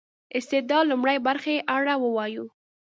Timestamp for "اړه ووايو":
1.75-2.45